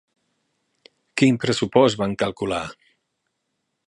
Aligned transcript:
Quin 1.21 1.37
pressupost 1.43 2.01
van 2.03 2.15
calcular? 2.23 2.63